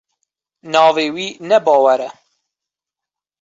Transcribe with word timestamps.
Navê 0.71 1.07
wî 1.15 1.27
ne 1.49 1.57
Bawer 1.65 1.99
e. 2.07 2.09